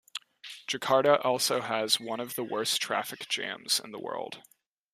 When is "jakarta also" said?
0.67-1.61